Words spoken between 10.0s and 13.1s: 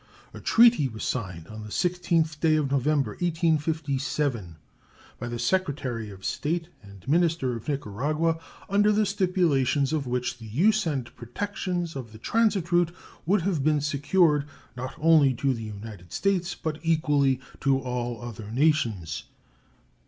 which the use and protection of the transit route